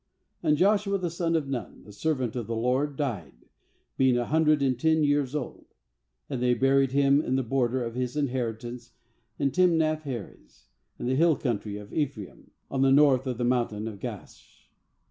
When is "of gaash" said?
13.87-14.65